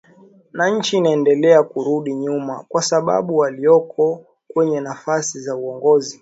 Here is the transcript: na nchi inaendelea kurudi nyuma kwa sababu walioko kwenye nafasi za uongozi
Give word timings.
na 0.53 0.69
nchi 0.69 0.97
inaendelea 0.97 1.63
kurudi 1.63 2.15
nyuma 2.15 2.65
kwa 2.69 2.81
sababu 2.81 3.37
walioko 3.37 4.25
kwenye 4.53 4.81
nafasi 4.81 5.39
za 5.41 5.55
uongozi 5.55 6.19